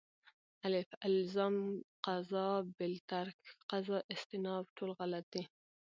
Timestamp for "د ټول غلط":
4.67-5.25